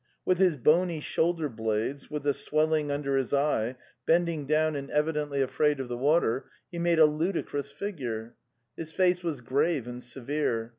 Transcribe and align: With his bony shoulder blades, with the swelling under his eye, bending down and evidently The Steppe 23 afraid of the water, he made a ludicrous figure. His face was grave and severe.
With 0.25 0.39
his 0.39 0.57
bony 0.57 0.99
shoulder 0.99 1.47
blades, 1.47 2.09
with 2.09 2.23
the 2.23 2.33
swelling 2.33 2.89
under 2.89 3.17
his 3.17 3.35
eye, 3.35 3.75
bending 4.07 4.47
down 4.47 4.75
and 4.75 4.89
evidently 4.89 5.41
The 5.41 5.45
Steppe 5.45 5.55
23 5.55 5.55
afraid 5.67 5.79
of 5.79 5.89
the 5.89 5.97
water, 5.97 6.45
he 6.71 6.79
made 6.79 6.97
a 6.97 7.05
ludicrous 7.05 7.69
figure. 7.69 8.33
His 8.75 8.91
face 8.91 9.21
was 9.21 9.41
grave 9.41 9.87
and 9.87 10.01
severe. 10.03 10.69